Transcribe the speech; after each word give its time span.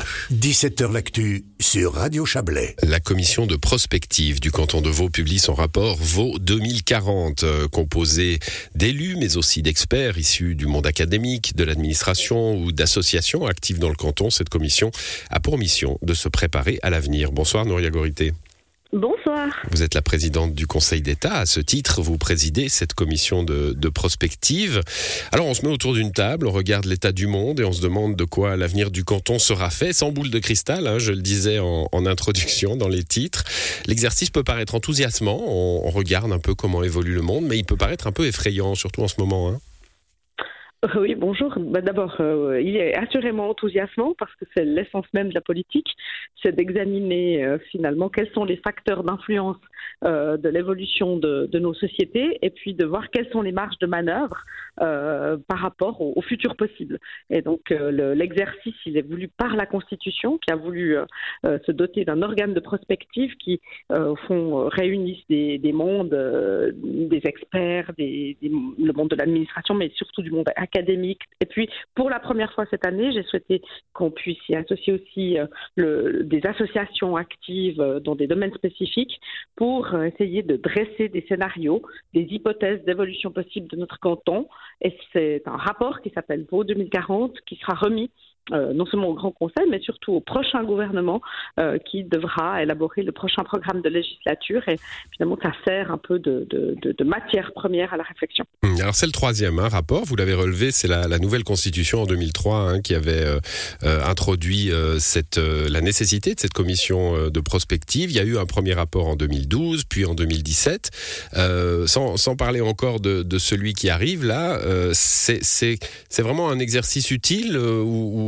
RVH. 0.00 0.32
17h 0.32 0.92
L'actu 0.92 1.44
sur 1.60 1.94
Radio 1.94 2.24
Chablais. 2.24 2.76
La 2.82 3.00
commission 3.00 3.46
de 3.46 3.56
prospective 3.56 4.40
du 4.40 4.50
canton 4.50 4.80
de 4.80 4.88
Vaud 4.88 5.10
publie 5.10 5.38
son 5.38 5.54
rapport 5.54 5.96
Vaud 5.96 6.38
2040, 6.38 7.44
euh, 7.44 7.68
composé 7.68 8.38
d'élus 8.74 9.16
mais 9.16 9.36
aussi 9.36 9.62
d'experts 9.62 10.18
issus 10.18 10.54
du 10.54 10.66
monde 10.66 10.86
académique, 10.86 11.56
de 11.56 11.64
l'administration 11.64 12.56
ou 12.56 12.72
d'associations 12.72 13.46
actives 13.46 13.78
dans 13.78 13.88
le 13.88 13.94
canton. 13.94 14.30
Cette 14.30 14.48
commission 14.48 14.90
a 15.30 15.40
pour 15.40 15.58
mission 15.58 15.98
de 16.02 16.14
se 16.14 16.28
préparer 16.28 16.78
à 16.82 16.90
l'avenir. 16.90 17.32
Bonsoir 17.32 17.64
Nouria 17.64 17.90
Gorité. 17.90 18.32
Bonsoir. 18.92 19.48
Vous 19.70 19.84
êtes 19.84 19.94
la 19.94 20.02
présidente 20.02 20.52
du 20.52 20.66
Conseil 20.66 21.00
d'État. 21.00 21.34
À 21.34 21.46
ce 21.46 21.60
titre, 21.60 22.02
vous 22.02 22.18
présidez 22.18 22.68
cette 22.68 22.92
commission 22.92 23.44
de, 23.44 23.88
prospective. 23.88 24.82
Alors, 25.30 25.46
on 25.46 25.54
se 25.54 25.64
met 25.64 25.70
autour 25.70 25.94
d'une 25.94 26.10
table, 26.10 26.48
on 26.48 26.50
regarde 26.50 26.86
l'état 26.86 27.12
du 27.12 27.28
monde 27.28 27.60
et 27.60 27.64
on 27.64 27.72
se 27.72 27.82
demande 27.82 28.16
de 28.16 28.24
quoi 28.24 28.56
l'avenir 28.56 28.90
du 28.90 29.04
canton 29.04 29.38
sera 29.38 29.70
fait, 29.70 29.92
sans 29.92 30.10
boule 30.10 30.30
de 30.30 30.38
cristal, 30.40 30.88
hein, 30.88 30.98
je 30.98 31.12
le 31.12 31.22
disais 31.22 31.60
en, 31.60 31.88
introduction 32.06 32.76
dans 32.76 32.88
les 32.88 33.04
titres. 33.04 33.44
L'exercice 33.86 34.30
peut 34.30 34.42
paraître 34.42 34.74
enthousiasmant, 34.74 35.40
on, 35.46 35.90
regarde 35.90 36.32
un 36.32 36.38
peu 36.38 36.54
comment 36.56 36.82
évolue 36.82 37.14
le 37.14 37.22
monde, 37.22 37.44
mais 37.44 37.58
il 37.58 37.64
peut 37.64 37.76
paraître 37.76 38.08
un 38.08 38.12
peu 38.12 38.26
effrayant, 38.26 38.74
surtout 38.74 39.02
en 39.02 39.08
ce 39.08 39.16
moment. 39.18 39.50
Hein. 39.50 39.60
Oui, 40.96 41.14
bonjour. 41.14 41.52
Bah, 41.58 41.82
d'abord, 41.82 42.16
euh, 42.20 42.58
il 42.58 42.78
est 42.78 42.94
assurément 42.94 43.50
enthousiasmant 43.50 44.14
parce 44.18 44.34
que 44.36 44.46
c'est 44.56 44.64
l'essence 44.64 45.04
même 45.12 45.28
de 45.28 45.34
la 45.34 45.42
politique, 45.42 45.94
c'est 46.42 46.56
d'examiner 46.56 47.44
euh, 47.44 47.58
finalement 47.70 48.08
quels 48.08 48.30
sont 48.30 48.46
les 48.46 48.56
facteurs 48.56 49.04
d'influence 49.04 49.58
euh, 50.06 50.38
de 50.38 50.48
l'évolution 50.48 51.18
de, 51.18 51.50
nos 51.58 51.74
sociétés 51.74 52.38
et 52.40 52.48
puis 52.48 52.72
de 52.72 52.86
voir 52.86 53.10
quelles 53.10 53.28
sont 53.28 53.42
les 53.42 53.52
marges 53.52 53.78
de 53.78 53.86
manœuvre 53.86 54.40
par 54.78 55.58
rapport 55.58 56.00
au, 56.00 56.22
futur 56.22 56.56
possible. 56.56 56.98
Et 57.28 57.42
donc, 57.42 57.68
l'exercice, 57.68 58.74
il 58.86 58.96
est 58.96 59.06
voulu 59.06 59.28
par 59.28 59.54
la 59.54 59.66
Constitution, 59.66 60.38
qui 60.38 60.50
a 60.50 60.56
voulu 60.56 60.96
se 61.44 61.70
doter 61.70 62.06
d'un 62.06 62.22
organe 62.22 62.54
de 62.54 62.60
prospective 62.60 63.34
qui, 63.36 63.60
au 63.90 64.16
fond, 64.16 64.68
réunisse 64.68 65.22
des, 65.28 65.72
mondes, 65.74 66.16
des 66.82 67.20
experts, 67.24 67.92
des, 67.98 68.38
le 68.40 68.92
monde 68.94 69.10
de 69.10 69.16
l'administration, 69.16 69.74
mais 69.74 69.90
surtout 69.96 70.22
du 70.22 70.30
monde 70.30 70.48
académique 70.56 70.69
Et 70.74 71.46
puis, 71.48 71.68
pour 71.94 72.10
la 72.10 72.20
première 72.20 72.52
fois 72.52 72.64
cette 72.70 72.86
année, 72.86 73.12
j'ai 73.12 73.22
souhaité 73.24 73.62
qu'on 73.92 74.10
puisse 74.10 74.38
y 74.48 74.54
associer 74.54 74.94
aussi 74.94 75.38
euh, 75.78 76.22
des 76.22 76.44
associations 76.46 77.16
actives 77.16 77.80
euh, 77.80 78.00
dans 78.00 78.14
des 78.14 78.26
domaines 78.26 78.54
spécifiques 78.54 79.20
pour 79.56 79.94
euh, 79.94 80.04
essayer 80.04 80.42
de 80.42 80.56
dresser 80.56 81.08
des 81.08 81.24
scénarios, 81.28 81.82
des 82.14 82.22
hypothèses 82.22 82.84
d'évolution 82.84 83.30
possible 83.30 83.68
de 83.68 83.76
notre 83.76 83.98
canton. 83.98 84.48
Et 84.80 84.96
c'est 85.12 85.42
un 85.46 85.56
rapport 85.56 86.00
qui 86.02 86.10
s'appelle 86.10 86.46
VO 86.50 86.64
2040 86.64 87.40
qui 87.46 87.56
sera 87.56 87.74
remis 87.74 88.10
euh, 88.52 88.72
non 88.72 88.84
seulement 88.86 89.08
au 89.08 89.14
Grand 89.14 89.30
Conseil, 89.30 89.66
mais 89.70 89.80
surtout 89.80 90.12
au 90.12 90.20
prochain 90.20 90.64
gouvernement 90.64 91.20
euh, 91.60 91.78
qui 91.78 92.02
devra 92.02 92.62
élaborer 92.62 93.02
le 93.02 93.12
prochain 93.12 93.44
programme 93.44 93.80
de 93.80 93.88
législature. 93.88 94.68
Et 94.68 94.76
finalement, 95.12 95.38
ça 95.40 95.52
sert 95.64 95.92
un 95.92 95.98
peu 95.98 96.18
de, 96.18 96.46
matière 97.04 97.52
première 97.54 97.94
à 97.94 97.96
la 97.96 98.02
réflexion. 98.02 98.44
Hum, 98.64 98.74
alors 98.80 98.94
c'est 98.94 99.06
le 99.06 99.12
troisième 99.12 99.58
hein, 99.58 99.68
rapport, 99.68 100.04
vous 100.04 100.16
l'avez 100.16 100.34
relevé, 100.34 100.70
c'est 100.70 100.88
la, 100.88 101.18
nouvelle 101.18 101.44
constitution 101.44 102.02
en 102.02 102.06
2003 102.06 102.56
hein, 102.56 102.80
qui 102.80 102.94
avait 102.94 103.24
euh, 103.24 103.40
introduit 104.04 104.70
la 104.70 105.80
nécessité 105.80 106.34
de 106.34 106.40
cette 106.40 106.52
commission 106.52 107.28
de 107.28 107.40
prospective. 107.40 108.10
Il 108.10 108.16
y 108.16 108.20
a 108.20 108.24
eu 108.24 108.36
un 108.36 108.46
premier 108.46 108.72
rapport 108.72 109.06
en 109.06 109.16
2012, 109.16 109.84
puis 109.84 110.04
en 110.04 110.14
2017. 110.14 110.90
Sans, 111.86 112.16
sans, 112.16 112.36
parler 112.36 112.60
encore 112.60 113.00
de, 113.00 113.38
celui 113.38 113.74
qui 113.74 113.90
arrive 113.90 114.24
là, 114.24 114.58
c'est 114.92 116.22
vraiment 116.22 116.50
un 116.50 116.58
exercice 116.58 117.10
utile 117.10 117.58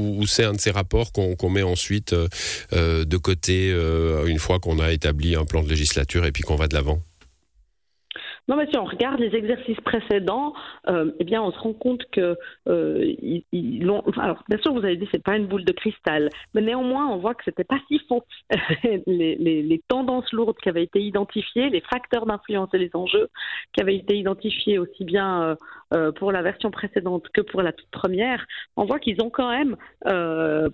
ou 0.03 0.27
c'est 0.27 0.45
un 0.45 0.53
de 0.53 0.61
ces 0.61 0.71
rapports 0.71 1.13
qu'on 1.13 1.51
met 1.51 1.63
ensuite 1.63 2.13
euh, 2.13 2.29
euh, 2.73 3.05
de 3.05 3.17
côté 3.17 3.71
euh, 3.73 4.27
une 4.27 4.39
fois 4.39 4.59
qu'on 4.59 4.79
a 4.79 4.93
établi 4.93 5.35
un 5.35 5.45
plan 5.45 5.63
de 5.63 5.69
législature 5.69 6.25
et 6.25 6.33
puis 6.33 6.43
qu'on 6.43 6.57
va 6.57 6.69
de 6.69 6.75
l'avant 6.75 7.01
non, 8.49 8.57
mais 8.57 8.67
si 8.67 8.77
on 8.77 8.85
regarde 8.85 9.21
les 9.21 9.35
exercices 9.37 9.81
précédents, 9.81 10.53
euh, 10.89 11.13
eh 11.21 11.25
bien, 11.25 11.41
on 11.43 11.53
se 11.53 11.59
rend 11.59 11.73
compte 11.75 12.05
que 12.11 12.37
euh, 12.69 13.15
ils, 13.53 13.83
Alors, 14.17 14.43
bien 14.49 14.59
sûr, 14.59 14.73
vous 14.73 14.85
avez 14.85 14.97
dit 14.97 15.09
c'est 15.13 15.23
pas 15.23 15.37
une 15.37 15.47
boule 15.47 15.65
de 15.65 15.73
cristal, 15.73 16.29
mais 16.55 16.61
néanmoins, 16.61 17.07
on 17.07 17.19
voit 17.19 17.35
que 17.35 17.45
c'était 17.45 17.65
pas 17.65 17.79
si 17.87 18.01
faux. 18.09 18.25
les, 19.07 19.81
tendances 19.89 20.31
lourdes 20.33 20.57
qui 20.59 20.69
avaient 20.69 20.83
été 20.83 21.01
identifiées, 21.01 21.71
les 21.71 21.81
facteurs 21.83 22.27
d'influence 22.27 22.71
et 22.75 22.79
les 22.79 22.91
enjeux 22.95 23.29
qui 23.73 23.81
avaient 23.81 23.97
été 23.97 24.17
identifiés 24.17 24.79
aussi 24.79 25.05
bien 25.05 25.57
euh, 25.95 26.13
pour 26.13 26.33
la 26.33 26.43
version 26.43 26.71
précédente 26.71 27.29
que 27.33 27.41
pour 27.41 27.63
la 27.63 27.73
toute 27.73 27.91
première, 27.91 28.45
on 28.77 28.85
voit 28.85 28.99
qu'ils 28.99 29.21
ont 29.23 29.31
quand 29.31 29.51
même, 29.51 29.77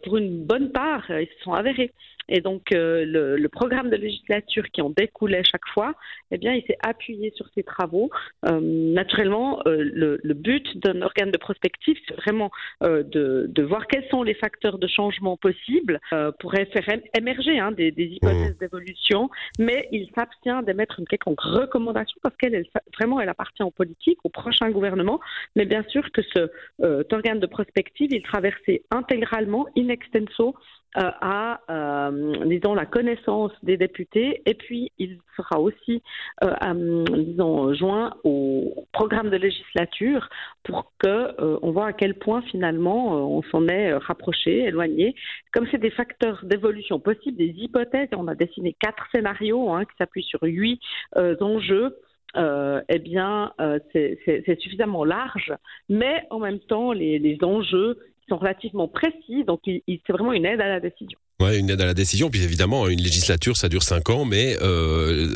pour 0.02 0.16
une 0.16 0.44
bonne 0.44 0.72
part, 0.72 1.04
ils 1.10 1.28
se 1.28 1.44
sont 1.44 1.52
avérés. 1.52 1.92
Et 2.28 2.40
donc, 2.40 2.72
euh, 2.72 3.04
le, 3.04 3.36
le, 3.36 3.48
programme 3.48 3.88
de 3.90 3.96
législature 3.96 4.64
qui 4.72 4.82
en 4.82 4.90
découlait 4.90 5.42
chaque 5.44 5.66
fois, 5.72 5.94
eh 6.30 6.38
bien, 6.38 6.52
il 6.52 6.62
s'est 6.66 6.76
appuyé 6.82 7.32
sur 7.34 7.46
ces 7.54 7.62
travaux. 7.62 8.10
Euh, 8.46 8.60
naturellement, 8.60 9.60
euh, 9.66 9.82
le, 9.82 10.20
le, 10.22 10.34
but 10.34 10.76
d'un 10.78 11.00
organe 11.02 11.30
de 11.30 11.38
prospective, 11.38 11.96
c'est 12.06 12.14
vraiment 12.16 12.50
de, 12.82 13.46
de, 13.48 13.62
voir 13.62 13.86
quels 13.86 14.06
sont 14.08 14.22
les 14.22 14.34
facteurs 14.34 14.78
de 14.78 14.86
changement 14.86 15.36
possibles 15.36 16.00
pour 16.38 16.52
faire 16.52 16.98
émerger 17.16 17.58
hein, 17.58 17.72
des, 17.72 17.90
des, 17.90 18.04
hypothèses 18.04 18.56
mmh. 18.56 18.60
d'évolution, 18.60 19.30
mais 19.58 19.88
il 19.92 20.08
s'abstient 20.14 20.62
d'émettre 20.64 21.00
une 21.00 21.06
quelconque 21.06 21.40
recommandation 21.40 22.18
parce 22.22 22.36
qu'elle, 22.36 22.54
elle, 22.54 22.66
vraiment, 22.98 23.20
elle 23.20 23.28
appartient 23.28 23.62
aux 23.62 23.70
politiques, 23.70 24.18
au 24.24 24.28
prochain 24.28 24.70
gouvernement. 24.70 25.20
Mais 25.56 25.64
bien 25.64 25.84
sûr 25.88 26.10
que 26.12 26.22
ce, 26.22 26.50
cet 26.80 27.12
organe 27.12 27.40
de 27.40 27.46
prospective, 27.46 28.12
il 28.12 28.22
traversait 28.22 28.82
intégralement, 28.90 29.66
in 29.76 29.88
extenso, 29.88 30.54
euh, 30.96 31.10
à, 31.20 31.60
euh, 31.70 32.44
disons, 32.46 32.74
la 32.74 32.86
connaissance 32.86 33.52
des 33.62 33.76
députés 33.76 34.40
et 34.46 34.54
puis 34.54 34.90
il 34.98 35.18
sera 35.36 35.60
aussi, 35.60 36.02
euh, 36.42 37.04
disons, 37.14 37.74
joint 37.74 38.14
au 38.24 38.86
programme 38.92 39.28
de 39.28 39.36
législature 39.36 40.30
pour 40.64 40.92
que 40.98 41.36
on 41.62 41.72
voit 41.72 41.88
à 41.88 41.92
quel 41.92 42.14
point 42.14 42.40
finalement 42.40 43.12
on 43.36 43.42
s'en 43.42 43.68
est 43.68 43.92
rapproché, 43.92 44.64
éloigné. 44.64 45.14
Comme 45.52 45.66
c'est 45.70 45.78
des 45.78 45.90
facteurs 45.90 46.40
d'évolution 46.44 46.98
possibles, 46.98 47.36
des 47.36 47.54
hypothèses, 47.56 48.08
on 48.16 48.26
a 48.26 48.34
dessiné 48.34 48.74
quatre 48.80 49.06
scénarios 49.12 49.70
hein, 49.70 49.84
qui 49.84 49.96
s'appuient 49.98 50.24
sur 50.24 50.40
huit 50.42 50.80
enjeux. 51.14 51.96
eh 52.34 52.98
bien, 52.98 53.52
c'est 53.92 54.60
suffisamment 54.60 55.04
large, 55.04 55.52
mais 55.88 56.24
en 56.30 56.38
même 56.38 56.60
temps, 56.60 56.92
les, 56.92 57.18
les 57.18 57.38
enjeux 57.44 57.98
sont 58.28 58.38
relativement 58.38 58.88
précis, 58.88 59.44
donc 59.44 59.60
c'est 59.64 60.12
vraiment 60.12 60.32
une 60.32 60.46
aide 60.46 60.60
à 60.60 60.68
la 60.68 60.80
décision. 60.80 61.18
Ouais, 61.40 61.56
une 61.56 61.70
aide 61.70 61.80
à 61.80 61.86
la 61.86 61.94
décision. 61.94 62.30
Puis 62.30 62.42
évidemment, 62.42 62.88
une 62.88 63.00
législature, 63.00 63.56
ça 63.56 63.68
dure 63.68 63.84
cinq 63.84 64.10
ans, 64.10 64.24
mais 64.24 64.58
euh, 64.60 65.32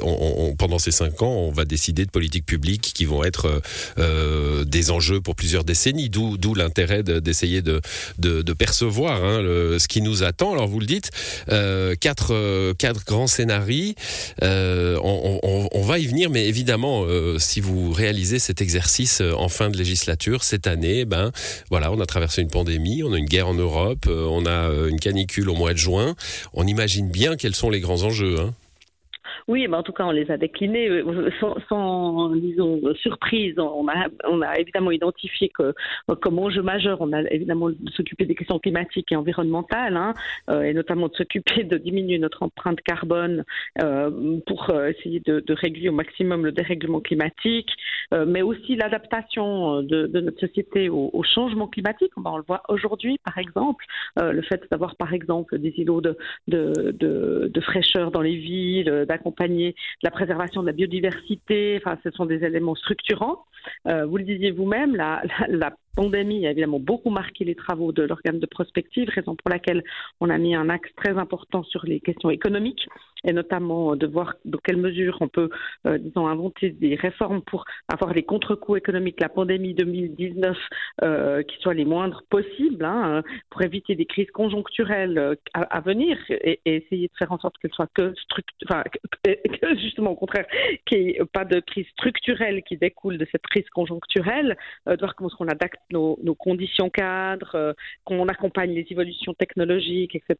pendant 0.58 0.80
ces 0.80 0.90
cinq 0.90 1.22
ans, 1.22 1.30
on 1.30 1.52
va 1.52 1.64
décider 1.64 2.04
de 2.04 2.10
politiques 2.10 2.44
publiques 2.44 2.90
qui 2.92 3.04
vont 3.04 3.22
être 3.22 3.62
euh, 4.00 4.64
des 4.64 4.90
enjeux 4.90 5.20
pour 5.20 5.36
plusieurs 5.36 5.62
décennies. 5.62 6.08
D'où, 6.08 6.38
d'où 6.38 6.56
l'intérêt 6.56 7.04
d'essayer 7.04 7.62
de, 7.62 7.80
percevoir 8.54 9.24
hein, 9.24 9.42
ce 9.78 9.86
qui 9.86 10.02
nous 10.02 10.24
attend. 10.24 10.54
Alors 10.54 10.66
vous 10.66 10.80
le 10.80 10.86
dites, 10.86 11.12
euh, 11.50 11.94
quatre, 11.94 12.34
euh, 12.34 12.74
quatre 12.74 13.04
grands 13.04 13.28
scénarios. 13.28 13.94
Euh, 14.42 14.98
on, 15.04 15.82
va 15.82 16.00
y 16.00 16.06
venir, 16.06 16.30
mais 16.30 16.48
évidemment, 16.48 17.04
euh, 17.06 17.38
si 17.38 17.60
vous 17.60 17.92
réalisez 17.92 18.40
cet 18.40 18.60
exercice 18.60 19.20
en 19.20 19.48
fin 19.48 19.70
de 19.70 19.78
législature 19.78 20.42
cette 20.42 20.66
année, 20.66 21.04
ben 21.04 21.30
voilà, 21.70 21.92
on 21.92 22.00
a 22.00 22.06
traversé 22.06 22.42
une 22.42 22.50
pandémie, 22.50 23.04
on 23.04 23.12
a 23.12 23.18
une 23.18 23.26
guerre 23.26 23.46
en 23.46 23.54
Europe, 23.54 24.08
on 24.08 24.46
a 24.46 24.68
une 24.88 24.98
canicule 24.98 25.48
au 25.48 25.54
mois 25.54 25.72
de 25.72 25.78
juin 25.78 25.91
on 26.54 26.66
imagine 26.66 27.08
bien 27.08 27.36
quels 27.36 27.54
sont 27.54 27.70
les 27.70 27.80
grands 27.80 28.02
enjeux. 28.02 28.40
Hein. 28.40 28.54
Oui, 29.48 29.66
mais 29.68 29.76
en 29.76 29.82
tout 29.82 29.92
cas, 29.92 30.04
on 30.04 30.10
les 30.10 30.30
a 30.30 30.36
déclinés 30.36 30.88
euh, 30.88 31.30
sans, 31.68 32.30
disons, 32.34 32.80
surprise. 32.94 33.58
On 33.58 33.88
a, 33.88 34.08
on 34.28 34.40
a 34.40 34.58
évidemment 34.58 34.90
identifié 34.90 35.48
que 35.48 35.74
comme 36.20 36.38
enjeu 36.38 36.62
majeur, 36.62 37.00
on 37.00 37.12
a 37.12 37.22
évidemment 37.30 37.70
de 37.70 37.90
s'occuper 37.90 38.24
des 38.24 38.34
questions 38.34 38.58
climatiques 38.58 39.10
et 39.10 39.16
environnementales, 39.16 39.96
hein, 39.96 40.14
euh, 40.50 40.62
et 40.62 40.74
notamment 40.74 41.08
de 41.08 41.14
s'occuper 41.14 41.64
de 41.64 41.76
diminuer 41.76 42.18
notre 42.18 42.42
empreinte 42.42 42.80
carbone 42.82 43.44
euh, 43.82 44.38
pour 44.46 44.70
essayer 44.70 45.20
de, 45.20 45.42
réguler 45.52 45.90
au 45.90 45.92
maximum 45.92 46.44
le 46.44 46.52
dérèglement 46.52 47.00
climatique, 47.00 47.70
mais 48.26 48.42
aussi 48.42 48.74
l'adaptation 48.74 49.82
de, 49.82 50.06
notre 50.06 50.40
société 50.40 50.88
au, 50.88 51.22
changement 51.22 51.68
climatique. 51.68 52.12
On, 52.16 52.36
le 52.36 52.42
voit 52.46 52.62
aujourd'hui, 52.68 53.18
par 53.24 53.38
exemple, 53.38 53.84
le 54.20 54.42
fait 54.42 54.62
d'avoir, 54.70 54.96
par 54.96 55.12
exemple, 55.12 55.58
des 55.58 55.74
îlots 55.76 56.00
de, 56.00 56.16
de, 56.48 57.60
fraîcheur 57.60 58.10
dans 58.10 58.22
les 58.22 58.36
villes, 58.36 59.04
d'accompagner 59.32 59.74
la 60.02 60.10
préservation 60.10 60.62
de 60.62 60.66
la 60.66 60.72
biodiversité. 60.72 61.80
Enfin, 61.80 61.98
ce 62.04 62.10
sont 62.10 62.26
des 62.26 62.44
éléments 62.44 62.74
structurants. 62.74 63.44
Euh, 63.88 64.06
vous 64.06 64.16
le 64.18 64.24
disiez 64.24 64.50
vous-même, 64.50 64.96
la, 64.96 65.22
pandémie 65.94 66.46
a 66.46 66.50
évidemment 66.50 66.80
beaucoup 66.80 67.10
marqué 67.10 67.44
les 67.44 67.54
travaux 67.54 67.92
de 67.92 68.02
l'organe 68.02 68.38
de 68.38 68.46
prospective, 68.46 69.08
raison 69.08 69.36
pour 69.36 69.50
laquelle 69.50 69.82
on 70.20 70.30
a 70.30 70.38
mis 70.38 70.54
un 70.54 70.68
axe 70.68 70.90
très 70.96 71.16
important 71.18 71.62
sur 71.64 71.84
les 71.84 72.00
questions 72.00 72.30
économiques 72.30 72.88
et 73.24 73.32
notamment 73.32 73.96
de 73.96 74.06
voir 74.06 74.34
dans 74.44 74.58
quelle 74.58 74.76
mesure 74.76 75.18
on 75.20 75.28
peut, 75.28 75.48
euh, 75.86 75.98
disons, 75.98 76.26
inventer 76.26 76.70
des 76.70 76.94
réformes 76.94 77.42
pour 77.42 77.64
avoir 77.92 78.12
les 78.12 78.24
contre-coups 78.24 78.78
économiques 78.78 79.18
de 79.18 79.24
la 79.24 79.28
pandémie 79.28 79.74
2019 79.74 80.56
euh, 81.02 81.42
qui 81.42 81.56
soient 81.58 81.74
les 81.74 81.84
moindres 81.84 82.22
possibles, 82.28 82.84
hein, 82.84 83.22
pour 83.50 83.62
éviter 83.62 83.94
des 83.94 84.06
crises 84.06 84.30
conjoncturelles 84.32 85.18
euh, 85.18 85.34
à, 85.54 85.80
venir 85.80 86.18
et, 86.30 86.60
essayer 86.64 87.08
de 87.08 87.16
faire 87.16 87.32
en 87.32 87.38
sorte 87.38 87.56
qu'elles 87.58 87.72
soient 87.72 87.88
que, 87.94 88.12
enfin, 88.68 88.82
justement 89.80 90.12
au 90.12 90.16
contraire, 90.16 90.46
qu'il 90.86 91.04
n'y 91.04 91.10
ait 91.10 91.24
pas 91.32 91.44
de 91.44 91.60
crise 91.60 91.86
structurelle 91.92 92.62
qui 92.64 92.76
découle 92.76 93.18
de 93.18 93.26
cette 93.30 93.42
crise 93.42 93.68
conjoncturelle, 93.70 94.56
de 94.86 94.96
voir 94.98 95.14
comment 95.14 95.30
on 95.38 95.48
nos, 95.90 96.16
conditions 96.38 96.90
cadres, 96.90 97.74
qu'on 98.04 98.26
accompagne 98.28 98.72
les 98.72 98.86
évolutions 98.90 99.34
technologiques, 99.34 100.14
etc. 100.14 100.36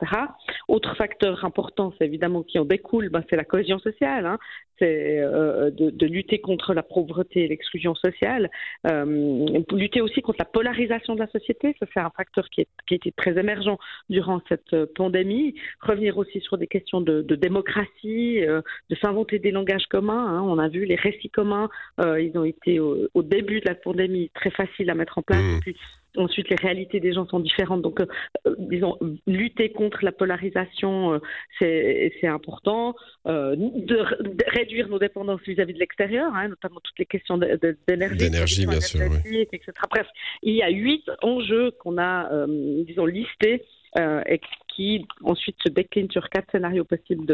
Autre 0.68 0.96
facteur 0.96 1.44
important, 1.44 1.92
c'est 1.98 2.06
évidemment 2.06 2.42
qui 2.42 2.58
ont 2.58 2.64
découle, 2.64 3.08
ben, 3.08 3.22
c'est 3.28 3.36
la 3.36 3.44
cohésion 3.44 3.78
sociale, 3.78 4.26
hein. 4.26 4.38
c'est 4.78 5.18
euh, 5.20 5.70
de, 5.70 6.06
lutter 6.06 6.40
contre 6.40 6.74
la 6.74 6.82
pauvreté 6.82 7.44
et 7.44 7.48
l'exclusion 7.48 7.94
sociale, 7.94 8.50
euh, 8.90 9.46
lutter 9.72 10.00
aussi 10.00 10.20
contre 10.22 10.38
la 10.40 10.44
polarisation 10.44 11.14
de 11.14 11.20
la 11.20 11.28
société, 11.28 11.74
ça 11.78 11.86
c'est 11.92 12.00
un 12.00 12.10
facteur 12.10 12.48
qui, 12.50 12.62
a 12.62 12.94
été 12.94 13.12
très 13.12 13.38
émergent 13.38 13.78
durant 14.10 14.40
cette 14.48 14.72
euh, 14.74 14.86
pandémie, 14.94 15.54
revenir 15.80 16.18
aussi 16.18 16.40
sur 16.40 16.58
des 16.58 16.66
questions 16.66 17.00
de, 17.00 17.22
démocratie, 17.22 18.40
de 18.40 18.96
s'inventer 19.00 19.38
des 19.38 19.50
langages 19.50 19.86
communs, 19.86 20.26
hein. 20.26 20.42
on 20.42 20.58
a 20.58 20.68
vu 20.68 20.84
les 20.84 20.96
récits 20.96 21.30
communs, 21.30 21.68
ils 21.98 22.32
ont 22.36 22.44
été 22.44 22.78
au, 22.78 23.22
début 23.22 23.60
de 23.60 23.68
la 23.68 23.74
pandémie 23.74 24.30
très 24.34 24.50
faciles 24.50 24.90
à 24.90 24.94
mettre 24.94 25.18
en 25.18 25.22
place, 25.22 25.31
mmh. 25.36 25.60
puis 25.60 25.76
Ensuite, 26.18 26.50
les 26.50 26.56
réalités 26.56 27.00
des 27.00 27.14
gens 27.14 27.26
sont 27.26 27.40
différentes. 27.40 27.80
Donc, 27.80 28.00
euh, 28.00 28.06
euh, 28.46 28.54
disons, 28.58 28.98
lutter 29.26 29.72
contre 29.72 30.04
la 30.04 30.12
polarisation, 30.12 31.14
euh, 31.14 31.18
c'est 31.58 32.26
important. 32.26 32.94
De, 33.24 34.50
réduire 34.50 34.88
nos 34.88 34.98
dépendances 34.98 35.40
vis-à-vis 35.46 35.72
de 35.72 35.78
l'extérieur, 35.78 36.34
hein, 36.34 36.48
notamment 36.48 36.80
toutes 36.82 36.98
les 36.98 37.06
questions 37.06 37.38
d'énergie. 37.38 38.16
D'énergie, 38.16 38.66
bien 38.66 38.80
sûr. 38.80 39.00
Etc. 39.24 39.72
Bref, 39.90 40.06
il 40.42 40.54
y 40.54 40.62
a 40.62 40.68
huit 40.68 41.04
enjeux 41.22 41.70
qu'on 41.78 41.98
a, 41.98 42.46
disons, 42.46 43.06
listés 43.06 43.64
euh, 43.98 44.22
et 44.26 44.40
qui 44.74 45.06
ensuite 45.24 45.56
se 45.64 45.68
décline 45.68 46.10
sur 46.10 46.28
quatre 46.28 46.50
scénarios 46.52 46.84
possibles 46.84 47.26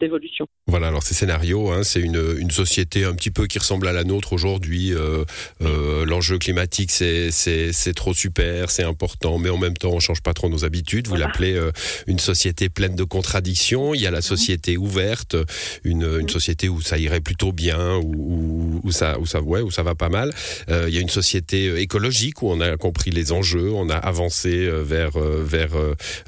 d'évolution. 0.00 0.44
De, 0.44 0.50
voilà, 0.66 0.88
alors 0.88 1.02
ces 1.02 1.14
scénarios, 1.14 1.70
hein, 1.70 1.82
c'est 1.82 2.00
une, 2.00 2.36
une, 2.38 2.50
société 2.50 3.04
un 3.04 3.14
petit 3.14 3.30
peu 3.30 3.46
qui 3.46 3.58
ressemble 3.58 3.88
à 3.88 3.92
la 3.92 4.04
nôtre 4.04 4.32
aujourd'hui. 4.32 4.94
Euh, 4.94 5.24
euh, 5.62 6.04
L'enjeu 6.06 6.38
climatique, 6.38 6.90
c'est 6.90 7.94
trop 7.94 8.14
super, 8.14 8.70
c'est 8.70 8.84
important, 8.84 9.38
mais 9.38 9.50
en 9.50 9.58
même 9.58 9.76
temps, 9.76 9.92
on 9.92 10.00
change 10.00 10.22
pas 10.22 10.32
trop 10.32 10.48
nos 10.48 10.64
habitudes. 10.64 11.08
Vous 11.08 11.16
l'appelez 11.16 11.54
euh, 11.54 11.72
une 12.06 12.18
société 12.18 12.68
pleine 12.68 12.94
de 12.94 13.04
contradictions. 13.04 13.94
Il 13.94 14.00
y 14.00 14.06
a 14.06 14.10
la 14.10 14.18
mhm. 14.18 14.22
société 14.22 14.76
ouverte, 14.76 15.36
une, 15.84 16.02
une 16.02 16.22
mhm. 16.22 16.28
société 16.28 16.68
où 16.68 16.80
ça 16.80 16.98
irait 16.98 17.20
plutôt 17.20 17.52
bien, 17.52 17.96
où, 17.96 18.80
où, 18.82 18.92
ça, 18.92 19.18
où, 19.18 19.26
ça, 19.26 19.40
ouais, 19.40 19.60
où 19.60 19.70
ça 19.70 19.82
va 19.82 19.94
pas 19.94 20.08
mal. 20.08 20.32
Il 20.68 20.94
y 20.94 20.98
a 20.98 21.00
une 21.00 21.08
société 21.08 21.80
écologique 21.80 22.42
où 22.42 22.50
on 22.50 22.60
a 22.60 22.76
compris 22.76 23.10
les 23.10 23.32
enjeux, 23.32 23.70
on 23.72 23.90
a 23.90 23.96
avancé 23.96 24.68
vers, 24.68 25.18
vers 25.18 25.72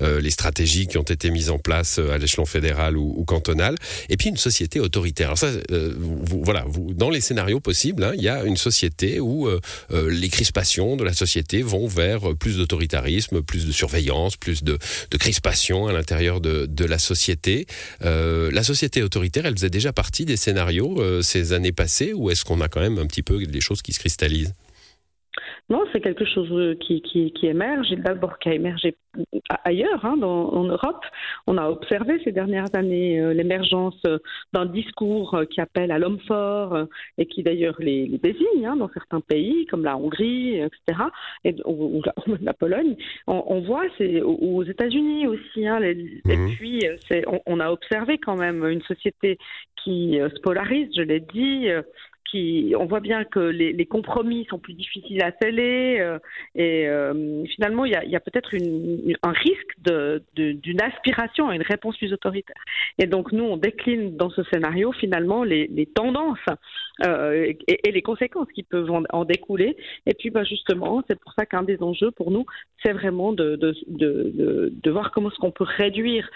les 0.00 0.30
stratégies 0.34 0.86
qui 0.86 0.98
ont 0.98 1.02
été 1.02 1.30
mises 1.30 1.50
en 1.50 1.58
place 1.58 1.98
euh, 1.98 2.12
à 2.12 2.18
l'échelon 2.18 2.46
fédéral 2.46 2.96
ou, 2.96 3.24
cantonal, 3.24 3.76
et 4.08 4.16
puis 4.16 4.28
une 4.28 4.36
société 4.36 4.80
autoritaire. 4.80 5.36
Ça, 5.38 5.50
voilà, 6.28 6.64
vous, 6.66 6.92
dans 6.92 7.08
les 7.08 7.20
scénarios 7.20 7.60
possibles, 7.60 8.04
hein, 8.04 8.12
il 8.16 8.22
y 8.22 8.28
a 8.28 8.44
une 8.44 8.56
société 8.56 9.18
où 9.20 9.48
les 9.90 10.28
crispations 10.28 10.96
de 10.96 11.04
la 11.04 11.14
société 11.14 11.62
vont 11.62 11.86
vers 11.86 12.36
plus 12.36 12.58
d'autoritarisme, 12.58 13.42
plus 13.42 13.66
de 13.66 13.72
surveillance, 13.72 14.36
plus 14.36 14.62
de, 14.62 14.78
de 15.10 15.16
crispation 15.16 15.86
à 15.86 15.92
l'intérieur 15.92 16.40
de, 16.40 16.66
de, 16.66 16.84
la 16.84 16.98
société. 16.98 17.66
la 18.00 18.62
société 18.62 19.02
autoritaire, 19.02 19.46
elle 19.46 19.54
faisait 19.54 19.70
déjà 19.70 19.92
partie 19.92 20.26
des 20.26 20.36
scénarios 20.36 21.22
ces 21.22 21.52
années 21.52 21.72
passées, 21.72 22.12
ou 22.12 22.30
est-ce 22.30 22.44
qu'on 22.44 22.60
a 22.60 22.68
quand 22.68 22.80
même 22.80 22.98
un 22.98 23.06
petit 23.06 23.22
peu 23.22 23.44
des 23.46 23.60
choses 23.60 23.80
qui 23.80 23.92
se 23.92 24.00
cristallisent? 24.00 24.52
Non, 25.70 25.82
c'est 25.92 26.00
quelque 26.00 26.26
chose 26.26 26.50
euh, 26.52 26.74
qui, 26.74 27.00
qui, 27.00 27.32
qui 27.32 27.46
émerge, 27.46 27.90
et 27.90 27.96
d'abord 27.96 28.38
qui 28.38 28.50
a 28.50 28.54
émergé 28.54 28.96
ailleurs, 29.64 30.04
hein, 30.04 30.16
dans, 30.18 30.50
en 30.52 30.64
Europe. 30.64 31.04
On 31.46 31.56
a 31.56 31.70
observé 31.70 32.20
ces 32.22 32.32
dernières 32.32 32.74
années 32.74 33.18
euh, 33.18 33.32
l'émergence 33.32 33.98
euh, 34.06 34.18
d'un 34.52 34.66
discours 34.66 35.40
qui 35.50 35.62
appelle 35.62 35.90
à 35.90 35.98
l'homme 35.98 36.18
fort 36.28 36.76
et 37.16 37.24
qui 37.26 37.42
d'ailleurs 37.42 37.76
les, 37.78 38.06
les, 38.06 38.18
désigne 38.18 38.66
hein, 38.66 38.76
dans 38.76 38.90
certains 38.92 39.20
pays 39.20 39.64
comme 39.66 39.84
la 39.84 39.96
Hongrie, 39.96 40.60
etc. 40.60 41.04
Et, 41.44 41.54
ou, 41.64 42.02
la, 42.42 42.52
Pologne. 42.52 42.96
On, 43.26 43.42
on 43.46 43.60
voit, 43.62 43.84
c'est 43.96 44.20
aux 44.20 44.62
États-Unis 44.62 45.26
aussi. 45.26 45.66
Hein, 45.66 45.80
les, 45.80 46.20
Et 46.28 46.36
mmh. 46.36 46.50
puis, 46.56 46.86
on, 47.26 47.40
on, 47.46 47.60
a 47.60 47.70
observé 47.70 48.18
quand 48.18 48.36
même 48.36 48.66
une 48.66 48.82
société 48.82 49.38
qui 49.82 50.18
se 50.18 50.40
polarise, 50.40 50.88
je 50.96 51.02
l'ai 51.02 51.20
dit 51.20 51.68
on 52.76 52.86
voit 52.86 53.00
bien 53.00 53.24
que 53.24 53.40
les, 53.40 53.86
compromis 53.86 54.46
sont 54.50 54.58
plus 54.58 54.74
difficiles 54.74 55.22
à 55.22 55.32
sceller 55.40 55.98
euh, 56.00 56.18
et 56.54 56.88
euh, 56.88 57.44
finalement 57.54 57.84
il 57.84 57.92
y 57.92 58.16
a, 58.16 58.20
peut-être 58.20 58.54
un 59.22 59.32
risque 59.32 59.76
d'une 60.34 60.80
aspiration 60.80 61.48
à 61.48 61.54
une 61.54 61.62
réponse 61.62 61.96
plus 61.98 62.12
autoritaire. 62.12 62.62
Et 62.98 63.06
donc 63.06 63.32
nous 63.32 63.44
on 63.44 63.56
décline 63.56 64.16
dans 64.16 64.30
ce 64.30 64.42
scénario 64.44 64.92
finalement 64.92 65.44
les, 65.44 65.88
tendances 65.94 66.38
euh, 67.06 67.52
et, 67.66 67.92
les 67.92 68.02
conséquences 68.02 68.48
qui 68.54 68.62
peuvent 68.62 68.90
en, 68.90 69.24
découler. 69.24 69.76
Et 70.06 70.14
puis 70.14 70.30
bah, 70.30 70.44
justement 70.44 71.02
c'est 71.08 71.18
pour 71.18 71.32
ça 71.32 71.46
qu'un 71.46 71.62
des 71.62 71.82
enjeux 71.82 72.10
pour 72.10 72.30
nous 72.30 72.44
c'est 72.84 72.92
vraiment 72.92 73.32
de, 73.32 73.56
de, 73.56 74.90
voir 74.90 75.10
comment 75.12 75.30
est-ce 75.30 75.38
qu'on 75.38 75.50
peut 75.50 75.64
réduire 75.64 76.28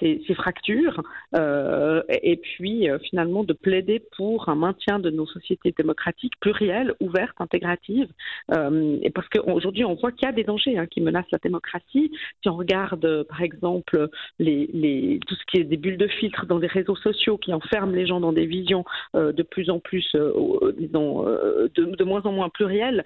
ces, 0.00 0.22
ces, 0.26 0.34
fractures 0.34 1.02
et 1.34 2.36
puis 2.36 2.88
finalement 3.04 3.44
de 3.44 3.52
plaider 3.52 4.02
pour 4.16 4.48
un 4.48 4.54
maintien 4.54 4.98
de 4.98 5.10
nos 5.10 5.26
société 5.26 5.74
démocratique, 5.76 6.32
plurielle, 6.40 6.94
ouverte, 7.00 7.36
intégrative. 7.40 8.08
Euh, 8.54 8.98
et 9.02 9.10
parce 9.10 9.28
qu'aujourd'hui, 9.28 9.84
on 9.84 9.94
voit 9.94 10.12
qu'il 10.12 10.26
y 10.26 10.28
a 10.28 10.32
des 10.32 10.44
dangers 10.44 10.78
hein, 10.78 10.86
qui 10.86 11.00
menacent 11.00 11.30
la 11.32 11.38
démocratie. 11.38 12.12
Si 12.42 12.48
on 12.48 12.56
regarde, 12.56 13.24
par 13.24 13.42
exemple, 13.42 14.08
les, 14.38 14.68
les, 14.72 15.20
tout 15.26 15.34
ce 15.34 15.44
qui 15.46 15.60
est 15.60 15.64
des 15.64 15.76
bulles 15.76 15.98
de 15.98 16.08
filtre 16.08 16.46
dans 16.46 16.58
des 16.58 16.66
réseaux 16.66 16.96
sociaux 16.96 17.38
qui 17.38 17.52
enferment 17.52 17.94
les 17.94 18.06
gens 18.06 18.20
dans 18.20 18.32
des 18.32 18.46
visions 18.46 18.84
euh, 19.14 19.32
de 19.32 19.42
plus 19.42 19.70
en 19.70 19.78
plus, 19.78 19.85
euh, 19.94 20.72
disons, 20.78 21.24
de, 21.24 22.04
moins 22.04 22.22
en 22.22 22.32
moins 22.32 22.48
plurielles, 22.48 23.04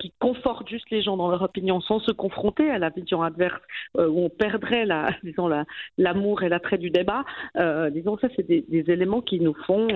qui 0.00 0.12
confortent 0.18 0.68
juste 0.68 0.90
les 0.90 1.02
gens 1.02 1.16
dans 1.16 1.30
leur 1.30 1.42
opinion 1.42 1.80
sans 1.80 2.00
se 2.00 2.12
confronter 2.12 2.70
à 2.70 2.78
la 2.78 2.90
vision 2.90 3.22
adverse, 3.22 3.60
où 3.98 4.24
on 4.24 4.28
perdrait 4.28 4.84
la, 4.84 5.10
disons, 5.22 5.48
l'amour 5.98 6.42
et 6.42 6.48
l'attrait 6.48 6.78
du 6.78 6.90
débat. 6.90 7.24
disons, 7.90 8.18
ça, 8.18 8.28
c'est 8.36 8.46
des, 8.46 8.64
éléments 8.88 9.22
qui 9.22 9.40
nous 9.40 9.54
font, 9.66 9.88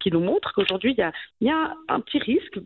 qui 0.00 0.10
nous 0.10 0.20
montrent 0.20 0.52
qu'aujourd'hui 0.54 0.96
il 1.40 1.46
y 1.46 1.50
a, 1.50 1.74
un 1.88 2.00
petit 2.00 2.18
risque 2.18 2.58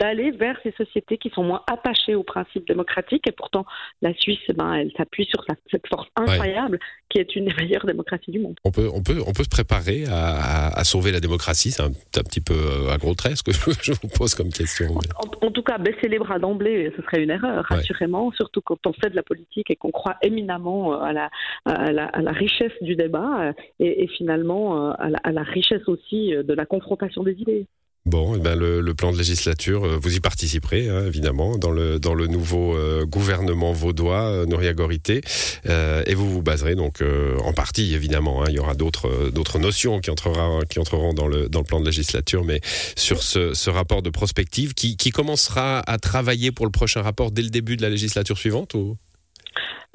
d'aller 0.00 0.30
vers 0.30 0.58
ces 0.62 0.72
sociétés 0.72 1.18
qui 1.18 1.30
sont 1.30 1.42
moins 1.42 1.62
attachées 1.70 2.14
aux 2.14 2.22
principes 2.22 2.66
démocratiques. 2.66 3.28
Et 3.28 3.32
pourtant, 3.32 3.64
la 4.02 4.14
Suisse, 4.14 4.38
ben, 4.54 4.74
elle 4.74 4.92
s'appuie 4.96 5.26
sur 5.26 5.44
cette 5.70 5.86
force 5.88 6.08
incroyable 6.16 6.78
qui 7.08 7.18
est 7.18 7.36
une 7.36 7.46
des 7.46 7.54
meilleures 7.54 7.86
démocraties 7.86 8.30
du 8.30 8.40
monde. 8.40 8.56
On 8.64 8.70
peut, 8.70 8.88
on 8.92 9.02
peut, 9.02 9.22
on 9.26 9.32
peut 9.32 9.44
se 9.44 9.48
préparer 9.48 10.04
à, 10.10 10.82
sauver 10.84 11.12
la 11.12 11.20
démocratie. 11.20 11.70
C'est 11.70 11.82
un, 11.82 12.22
petit 12.22 12.40
peu 12.40 12.54
euh, 12.54 12.92
un 12.92 12.96
gros 12.96 13.14
trait 13.14 13.36
ce 13.36 13.42
que 13.42 13.52
je 13.82 13.92
vous 13.92 14.08
pose 14.08 14.34
comme 14.34 14.50
question. 14.50 14.98
En, 15.42 15.50
tout 15.50 15.62
cas, 15.62 15.78
baisser 15.78 16.08
les 16.08 16.18
bras 16.18 16.38
d'emblée, 16.38 16.92
ce 16.96 17.02
serait 17.02 17.22
une 17.22 17.30
erreur, 17.30 17.64
rassurément, 17.64 18.32
surtout 18.32 18.60
quand 18.60 18.86
on 18.86 18.92
fait 18.92 19.10
de 19.10 19.16
la 19.16 19.22
politique 19.22 19.70
et 19.70 19.76
qu'on 19.76 19.90
croit 19.90 20.16
éminemment 20.22 20.94
euh, 20.94 20.98
à 20.98 21.12
la, 21.12 21.30
à 21.64 21.92
la, 21.92 22.32
richesse 22.32 22.72
du 22.80 22.96
débat 22.96 23.48
euh, 23.48 23.52
et, 23.80 24.08
finalement 24.08 24.92
à 24.92 25.08
la, 25.08 25.18
à 25.22 25.32
la 25.32 25.42
richesse 25.42 25.88
aussi 25.88 26.30
de 26.30 26.54
la 26.54 26.66
confrontation 26.66 27.22
des 27.22 27.32
idées. 27.32 27.66
Bon, 28.06 28.36
eh 28.36 28.38
ben 28.38 28.54
le, 28.54 28.94
plan 28.94 29.10
de 29.12 29.18
législature, 29.18 29.84
euh, 29.84 29.98
vous 30.00 30.14
y 30.14 30.20
participerez 30.20 30.88
hein, 30.88 31.04
évidemment 31.06 31.58
dans 31.58 31.72
le 31.72 31.98
dans 31.98 32.14
le 32.14 32.28
nouveau 32.28 32.76
euh, 32.76 33.04
gouvernement 33.04 33.72
vaudois, 33.72 34.28
euh, 34.28 34.46
Nouria 34.46 34.74
Gorité, 34.74 35.22
et 35.64 36.14
vous 36.14 36.30
vous 36.30 36.40
baserez 36.40 36.76
donc 36.76 37.02
en 37.42 37.52
partie 37.52 37.94
évidemment. 37.94 38.44
Hein, 38.44 38.46
il 38.50 38.54
y 38.54 38.58
aura 38.60 38.74
d'autres 38.74 39.30
d'autres 39.30 39.58
notions 39.58 39.98
qui 39.98 40.10
entrera 40.10 40.60
qui 40.70 40.78
entreront 40.78 41.14
dans 41.14 41.26
le 41.26 41.48
dans 41.48 41.58
le 41.58 41.64
plan 41.64 41.80
de 41.80 41.84
législature, 41.84 42.44
mais 42.44 42.60
sur 42.94 43.24
ce, 43.24 43.54
ce 43.54 43.70
rapport 43.70 44.02
de 44.02 44.10
prospective 44.10 44.74
qui 44.74 44.96
qui 44.96 45.10
commencera 45.10 45.80
à 45.80 45.98
travailler 45.98 46.52
pour 46.52 46.64
le 46.64 46.72
prochain 46.72 47.02
rapport 47.02 47.32
dès 47.32 47.42
le 47.42 47.50
début 47.50 47.76
de 47.76 47.82
la 47.82 47.90
législature 47.90 48.38
suivante 48.38 48.74
ou? 48.74 48.96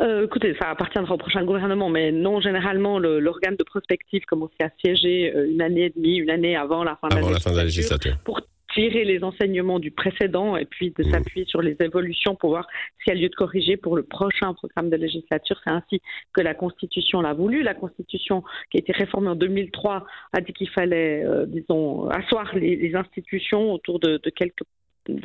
Euh, 0.02 0.26
écoutez, 0.26 0.56
ça 0.60 0.70
appartiendra 0.70 1.14
au 1.14 1.18
prochain 1.18 1.44
gouvernement, 1.44 1.90
mais 1.90 2.12
non, 2.12 2.42
généralement, 2.42 2.98
l'organe 2.98 3.56
de 3.56 3.64
prospective 3.64 4.24
commence 4.26 4.52
à 4.62 4.70
siéger 4.80 5.34
euh, 5.36 5.50
une 5.50 5.62
année 5.62 5.86
et 5.86 5.90
demie, 5.90 6.18
une 6.18 6.32
année 6.32 6.56
avant 6.56 6.84
la 6.84 6.96
fin, 6.96 7.08
de, 7.10 7.56
la 7.56 7.64
législature, 7.64 8.18
pour 8.24 8.42
tirer 8.74 9.04
les 9.04 9.24
enseignements 9.24 9.80
du 9.80 9.92
précédent 9.92 10.56
et 10.56 10.66
puis 10.66 10.92
de 10.98 11.04
mmh. 11.04 11.12
s'appuyer 11.12 11.46
sur 11.46 11.62
les 11.62 11.76
évolutions 11.82 12.36
pour 12.36 12.52
voir 12.52 12.68
s'il 13.04 13.14
y 13.14 13.18
a 13.18 13.22
lieu 13.22 13.30
de 13.30 13.36
corriger 13.36 13.78
pour 13.78 13.96
le 13.96 14.04
prochain 14.04 14.54
programme 14.54 14.90
de 14.90 14.96
législature. 14.96 15.60
C'est 15.64 15.72
ainsi 15.72 16.02
que 16.34 16.42
la 16.42 16.54
Constitution 16.54 17.22
l'a 17.22 17.34
voulu. 17.34 17.64
La 17.64 17.74
Constitution 17.74 18.44
qui 18.72 18.78
a 18.78 18.80
été 18.80 18.94
réformée 18.94 19.30
en 19.30 19.36
2003 19.36 20.06
a 20.34 20.42
dit 20.42 20.54
qu'il 20.54 20.70
fallait, 20.70 21.24
euh, 21.26 21.46
disons, 21.46 22.08
asseoir 22.10 22.56
les, 22.56 22.96
institutions 22.96 23.72
autour 23.72 24.00
de, 24.00 24.20
de 24.24 24.30
quelques 24.30 24.64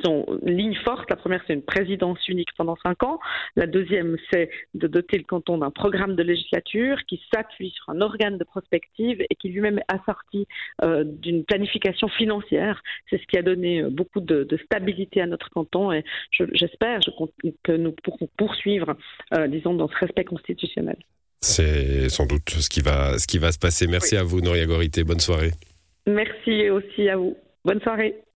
sont 0.04 0.26
lignes 0.42 0.78
fortes. 0.84 1.08
La 1.10 1.16
première, 1.16 1.42
c'est 1.46 1.54
une 1.54 1.62
présidence 1.62 2.26
unique 2.28 2.48
pendant 2.56 2.76
cinq 2.82 3.02
ans. 3.02 3.18
La 3.56 3.66
deuxième, 3.66 4.16
c'est 4.30 4.50
de 4.74 4.86
doter 4.86 5.18
le 5.18 5.24
canton 5.24 5.58
d'un 5.58 5.70
programme 5.70 6.16
de 6.16 6.22
législature 6.22 6.98
qui 7.06 7.20
s'appuie 7.32 7.70
sur 7.70 7.90
un 7.90 8.00
organe 8.00 8.38
de 8.38 8.44
prospective 8.44 9.20
et 9.28 9.34
qui 9.34 9.48
lui-même 9.48 9.78
est 9.78 9.94
assorti 9.94 10.46
euh, 10.82 11.04
d'une 11.04 11.44
planification 11.44 12.08
financière. 12.08 12.82
C'est 13.10 13.20
ce 13.20 13.26
qui 13.26 13.38
a 13.38 13.42
donné 13.42 13.82
euh, 13.82 13.90
beaucoup 13.90 14.20
de, 14.20 14.46
stabilité 14.64 15.20
à 15.20 15.26
notre 15.26 15.50
canton 15.50 15.92
et 15.92 16.04
j'espère 16.52 17.00
que 17.62 17.72
nous 17.72 17.92
pourrons 17.92 18.28
poursuivre, 18.36 18.96
euh, 19.34 19.46
disons, 19.46 19.74
dans 19.74 19.88
ce 19.88 19.96
respect 19.96 20.24
constitutionnel. 20.24 20.96
C'est 21.40 22.08
sans 22.08 22.26
doute 22.26 22.48
ce 22.48 22.68
qui 22.70 22.80
va, 22.80 23.18
ce 23.18 23.26
qui 23.26 23.38
va 23.38 23.52
se 23.52 23.58
passer. 23.58 23.86
Merci 23.86 24.16
à 24.16 24.22
vous, 24.22 24.40
Noria 24.40 24.66
Gorité. 24.66 25.04
Bonne 25.04 25.20
soirée. 25.20 25.50
Merci 26.06 26.70
aussi 26.70 27.08
à 27.08 27.16
vous. 27.16 27.36
Bonne 27.64 27.80
soirée. 27.80 28.16